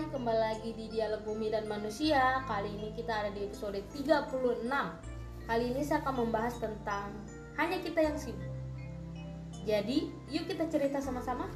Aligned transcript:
Hai, 0.00 0.08
kembali 0.16 0.40
lagi 0.40 0.72
di 0.72 0.88
Dialog 0.88 1.28
Bumi 1.28 1.52
dan 1.52 1.68
Manusia. 1.68 2.40
Kali 2.48 2.72
ini 2.72 2.88
kita 2.96 3.20
ada 3.20 3.28
di 3.36 3.44
episode 3.44 3.84
36. 3.92 4.64
Kali 5.44 5.64
ini 5.76 5.84
saya 5.84 6.00
akan 6.00 6.24
membahas 6.24 6.56
tentang 6.56 7.12
hanya 7.60 7.76
kita 7.84 8.08
yang 8.08 8.16
sibuk. 8.16 8.48
Jadi, 9.68 10.08
yuk 10.32 10.48
kita 10.48 10.72
cerita 10.72 11.04
sama-sama. 11.04 11.52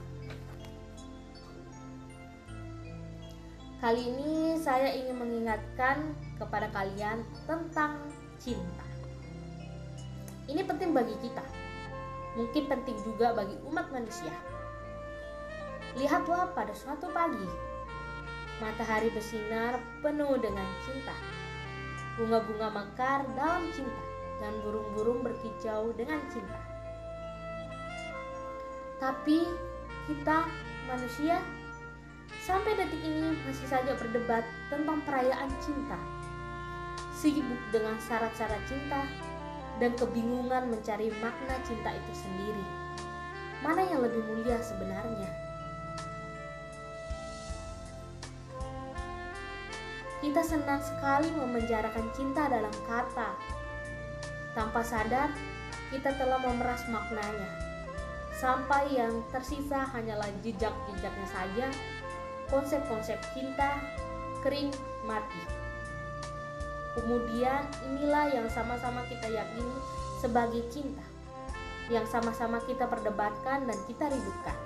Kali 3.80 4.12
ini 4.12 4.60
saya 4.60 4.92
ingin 4.92 5.24
mengingatkan 5.24 6.12
kepada 6.36 6.68
kalian 6.68 7.24
tentang 7.48 7.96
cinta. 8.36 8.84
Ini 10.52 10.68
penting 10.68 10.92
bagi 10.92 11.16
kita. 11.16 11.44
Mungkin 12.36 12.68
penting 12.68 13.00
juga 13.08 13.32
bagi 13.32 13.56
umat 13.72 13.88
manusia. 13.88 14.36
Lihatlah 15.96 16.52
pada 16.52 16.76
suatu 16.76 17.08
pagi, 17.08 17.72
matahari 18.62 19.10
bersinar 19.10 19.78
penuh 20.04 20.38
dengan 20.38 20.66
cinta. 20.86 21.14
Bunga-bunga 22.14 22.70
mekar 22.70 23.26
dalam 23.34 23.66
cinta 23.74 24.04
dan 24.38 24.54
burung-burung 24.62 25.26
berkicau 25.26 25.90
dengan 25.98 26.22
cinta. 26.30 26.60
Tapi 29.02 29.46
kita 30.06 30.46
manusia 30.86 31.40
sampai 32.44 32.76
detik 32.76 33.00
ini 33.02 33.34
masih 33.42 33.66
saja 33.66 33.96
berdebat 33.98 34.44
tentang 34.70 35.00
perayaan 35.02 35.50
cinta. 35.58 35.98
Sibuk 37.14 37.58
dengan 37.72 37.96
syarat-syarat 37.98 38.62
cinta 38.68 39.08
dan 39.82 39.96
kebingungan 39.98 40.70
mencari 40.70 41.10
makna 41.18 41.56
cinta 41.66 41.90
itu 41.90 42.12
sendiri. 42.14 42.66
Mana 43.64 43.80
yang 43.88 44.04
lebih 44.04 44.20
mulia 44.28 44.60
sebenarnya? 44.60 45.53
Kita 50.24 50.40
senang 50.40 50.80
sekali 50.80 51.28
memenjarakan 51.36 52.08
cinta 52.16 52.48
dalam 52.48 52.72
kata. 52.88 53.36
Tanpa 54.56 54.80
sadar, 54.80 55.28
kita 55.92 56.16
telah 56.16 56.40
memeras 56.40 56.80
maknanya. 56.88 57.52
Sampai 58.32 58.88
yang 58.96 59.20
tersisa 59.28 59.84
hanyalah 59.84 60.32
jejak-jejaknya 60.40 61.28
saja, 61.28 61.68
konsep-konsep 62.48 63.20
cinta 63.36 63.76
kering 64.40 64.72
mati. 65.04 65.44
Kemudian 66.96 67.68
inilah 67.84 68.32
yang 68.32 68.48
sama-sama 68.48 69.04
kita 69.12 69.28
yakini 69.28 69.76
sebagai 70.24 70.64
cinta, 70.72 71.04
yang 71.92 72.08
sama-sama 72.08 72.64
kita 72.64 72.88
perdebatkan 72.88 73.68
dan 73.68 73.76
kita 73.84 74.08
ributkan. 74.08 74.56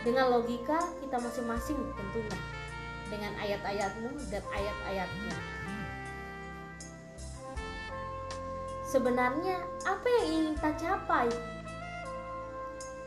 Dengan 0.00 0.32
logika 0.32 0.80
kita 1.04 1.20
masing-masing 1.20 1.76
tentunya 2.00 2.61
dengan 3.12 3.36
ayat-ayatmu 3.36 4.16
dan 4.32 4.40
ayat-ayatnya. 4.48 5.36
Sebenarnya 8.88 9.60
apa 9.84 10.06
yang 10.08 10.24
ingin 10.32 10.52
kita 10.56 10.72
capai? 10.80 11.28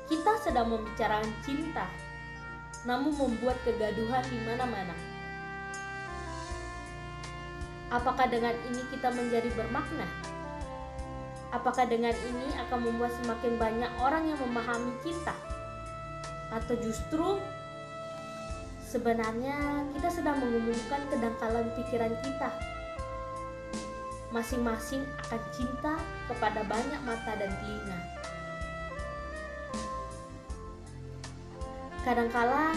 Kita 0.06 0.38
sedang 0.38 0.70
membicarakan 0.70 1.34
cinta, 1.42 1.89
namun 2.86 3.17
membuat 3.17 3.58
kegaduhan 3.66 4.22
di 4.30 4.38
mana-mana. 4.45 4.94
Apakah 7.90 8.30
dengan 8.30 8.53
ini 8.69 8.81
kita 8.94 9.09
menjadi 9.09 9.50
bermakna? 9.58 10.06
Apakah 11.50 11.90
dengan 11.90 12.14
ini 12.14 12.50
akan 12.67 12.80
membuat 12.81 13.14
semakin 13.22 13.58
banyak 13.58 13.92
orang 14.02 14.30
yang 14.30 14.38
memahami 14.42 14.94
kita? 15.02 15.34
Atau 16.53 16.78
justru 16.81 17.42
Sebenarnya 18.96 19.84
kita 19.92 20.08
sedang 20.08 20.40
mengumumkan 20.40 21.04
kedangkalan 21.12 21.68
pikiran 21.76 22.16
kita. 22.24 22.48
Masing-masing 24.32 25.04
akan 25.20 25.42
cinta 25.52 26.00
kepada 26.31 26.64
banyak 26.64 27.02
mata 27.03 27.36
dan 27.36 27.52
telinga. 27.59 28.00
Kadangkala 32.08 32.72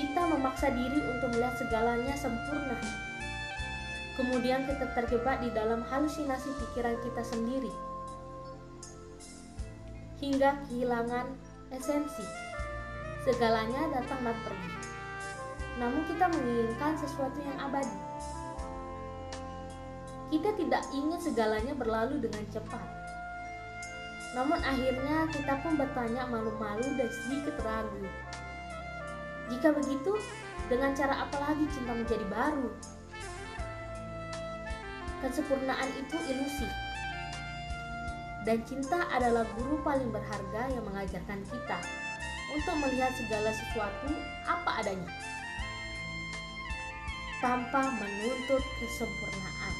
kita 0.00 0.20
memaksa 0.24 0.72
diri 0.72 1.04
untuk 1.04 1.28
melihat 1.36 1.60
segalanya 1.60 2.16
sempurna. 2.16 2.80
Kemudian 4.16 4.64
kita 4.64 4.96
terjebak 4.96 5.44
di 5.44 5.52
dalam 5.52 5.84
halusinasi 5.92 6.56
pikiran 6.56 6.96
kita 7.04 7.20
sendiri 7.20 7.72
hingga 10.24 10.56
kehilangan 10.64 11.36
esensi 11.68 12.53
Segalanya 13.24 13.88
datang 13.88 14.20
dan 14.20 14.36
pergi. 14.44 14.72
Namun 15.80 16.04
kita 16.04 16.28
menginginkan 16.28 16.92
sesuatu 17.00 17.40
yang 17.40 17.56
abadi. 17.56 18.00
Kita 20.28 20.52
tidak 20.60 20.84
ingin 20.92 21.16
segalanya 21.16 21.72
berlalu 21.72 22.20
dengan 22.20 22.44
cepat. 22.52 22.84
Namun 24.36 24.60
akhirnya 24.60 25.24
kita 25.32 25.56
pun 25.64 25.72
bertanya 25.80 26.28
malu-malu 26.28 26.84
dan 27.00 27.08
sedikit 27.08 27.56
ragu. 27.64 28.04
Jika 29.48 29.72
begitu, 29.72 30.20
dengan 30.68 30.92
cara 30.92 31.24
apa 31.24 31.36
lagi 31.48 31.64
cinta 31.72 31.96
menjadi 31.96 32.28
baru? 32.28 32.68
Kesempurnaan 35.24 35.88
itu 35.96 36.16
ilusi. 36.28 36.68
Dan 38.44 38.60
cinta 38.68 39.08
adalah 39.08 39.48
guru 39.56 39.80
paling 39.80 40.12
berharga 40.12 40.68
yang 40.76 40.84
mengajarkan 40.84 41.40
kita 41.48 41.80
untuk 42.54 42.74
melihat 42.78 43.10
segala 43.18 43.50
sesuatu 43.50 44.14
apa 44.46 44.70
adanya 44.80 45.10
tanpa 47.44 47.92
menuntut 48.00 48.64
kesempurnaan. 48.80 49.74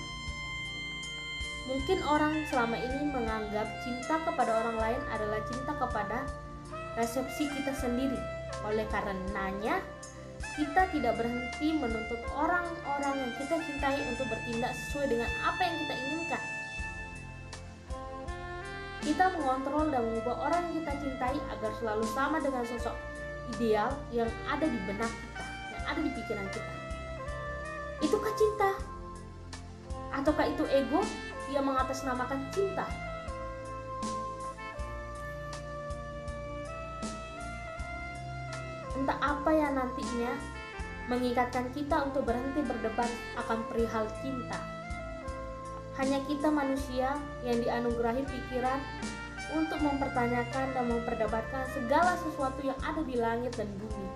Mungkin 1.65 2.05
orang 2.05 2.45
selama 2.53 2.77
ini 2.77 3.09
menganggap 3.09 3.65
cinta 3.81 4.21
kepada 4.21 4.53
orang 4.61 4.77
lain 4.77 5.01
adalah 5.09 5.41
cinta 5.49 5.73
kepada 5.73 6.19
resepsi 7.01 7.49
kita 7.49 7.73
sendiri. 7.73 8.21
Oleh 8.69 8.85
karenanya, 8.93 9.81
kita 10.61 10.93
tidak 10.93 11.17
berhenti 11.17 11.73
menuntut 11.73 12.21
orang-orang 12.37 13.17
yang 13.17 13.33
kita 13.41 13.57
cintai 13.65 13.97
untuk 14.13 14.29
bertindak 14.29 14.77
sesuai 14.77 15.09
dengan 15.09 15.31
apa 15.41 15.61
yang 15.65 15.77
kita 15.89 15.95
inginkan. 15.97 16.43
Kita 19.05 19.29
mengontrol 19.37 19.93
dan 19.93 20.01
mengubah 20.01 20.49
orang 20.49 20.73
yang 20.73 20.81
kita 20.81 20.93
cintai 20.97 21.37
agar 21.53 21.71
selalu 21.77 22.09
sama 22.17 22.41
dengan 22.41 22.65
sosok 22.65 22.97
ideal 23.53 23.93
yang 24.09 24.33
ada 24.49 24.65
di 24.65 24.81
benak 24.89 25.13
kita, 25.13 25.45
yang 25.77 25.85
ada 25.85 26.01
di 26.01 26.11
pikiran 26.17 26.47
kita. 26.49 26.73
Itukah 28.01 28.33
cinta? 28.33 28.71
Ataukah 30.09 30.49
itu 30.49 30.65
ego 30.73 31.05
yang 31.53 31.69
mengatasnamakan 31.69 32.49
cinta? 32.49 32.89
Entah 38.97 39.19
apa 39.21 39.51
yang 39.53 39.77
nantinya 39.77 40.33
mengikatkan 41.13 41.69
kita 41.77 42.09
untuk 42.09 42.25
berhenti 42.25 42.65
berdebat 42.65 43.13
akan 43.37 43.69
perihal 43.69 44.09
cinta. 44.25 44.74
Hanya 45.95 46.19
kita 46.27 46.51
manusia 46.51 47.15
yang 47.47 47.63
dianugerahi 47.63 48.27
pikiran 48.27 48.83
untuk 49.55 49.79
mempertanyakan 49.79 50.75
dan 50.75 50.85
memperdebatkan 50.91 51.63
segala 51.71 52.19
sesuatu 52.19 52.59
yang 52.67 52.79
ada 52.83 53.03
di 53.07 53.15
langit 53.15 53.55
dan 53.55 53.71
bumi. 53.79 54.09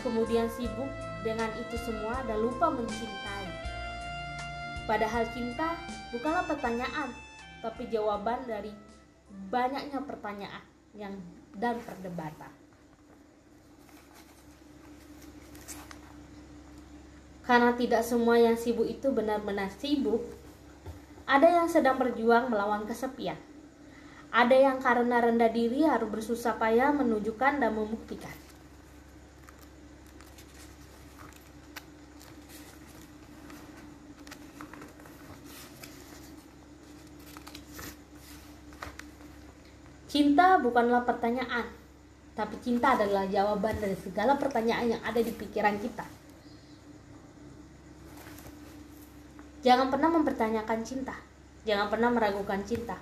Kemudian 0.00 0.48
sibuk 0.48 0.88
dengan 1.20 1.52
itu 1.60 1.76
semua 1.84 2.24
dan 2.24 2.40
lupa 2.40 2.72
mencintai. 2.72 3.48
Padahal 4.88 5.28
cinta 5.36 5.76
bukanlah 6.10 6.48
pertanyaan, 6.48 7.12
tapi 7.60 7.84
jawaban 7.92 8.40
dari 8.48 8.72
banyaknya 9.52 10.00
pertanyaan 10.00 10.64
yang 10.96 11.14
dan 11.54 11.76
perdebatan. 11.84 12.50
Karena 17.44 17.74
tidak 17.74 18.06
semua 18.06 18.38
yang 18.38 18.54
sibuk 18.54 18.86
itu 18.86 19.10
benar-benar 19.10 19.74
sibuk, 19.74 20.22
ada 21.30 21.46
yang 21.46 21.70
sedang 21.70 21.94
berjuang 21.94 22.50
melawan 22.50 22.82
kesepian. 22.90 23.38
Ada 24.34 24.50
yang 24.50 24.82
karena 24.82 25.22
rendah 25.22 25.46
diri 25.54 25.86
harus 25.86 26.10
bersusah 26.10 26.58
payah 26.58 26.90
menunjukkan 26.90 27.62
dan 27.62 27.70
membuktikan. 27.70 28.34
Cinta 40.10 40.58
bukanlah 40.58 41.06
pertanyaan, 41.06 41.70
tapi 42.34 42.58
cinta 42.58 42.98
adalah 42.98 43.30
jawaban 43.30 43.78
dari 43.78 43.94
segala 43.94 44.34
pertanyaan 44.34 44.98
yang 44.98 45.02
ada 45.06 45.22
di 45.22 45.30
pikiran 45.30 45.78
kita. 45.78 46.19
Jangan 49.60 49.92
pernah 49.92 50.08
mempertanyakan 50.08 50.80
cinta. 50.80 51.12
Jangan 51.68 51.92
pernah 51.92 52.08
meragukan 52.08 52.64
cinta. 52.64 52.96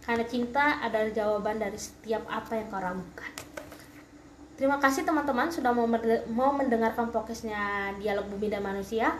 Karena 0.00 0.24
cinta 0.24 0.80
adalah 0.80 1.12
jawaban 1.12 1.60
dari 1.60 1.76
setiap 1.76 2.24
apa 2.24 2.56
yang 2.56 2.72
kau 2.72 2.80
ragukan. 2.80 3.32
Terima 4.56 4.80
kasih 4.80 5.04
teman-teman 5.04 5.52
sudah 5.52 5.72
mau, 5.72 6.52
mendengarkan 6.52 7.12
podcastnya 7.12 7.92
Dialog 8.00 8.28
Bumi 8.32 8.48
dan 8.48 8.64
Manusia. 8.64 9.12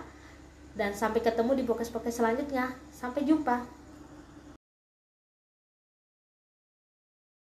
Dan 0.72 0.96
sampai 0.96 1.20
ketemu 1.20 1.60
di 1.60 1.64
podcast-podcast 1.68 2.24
selanjutnya. 2.24 2.72
Sampai 2.88 3.28
jumpa. 3.28 3.79